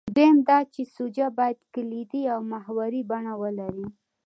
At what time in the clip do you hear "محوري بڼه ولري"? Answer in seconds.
2.51-3.87